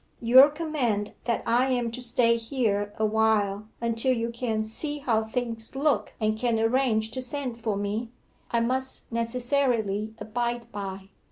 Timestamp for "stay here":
2.01-2.91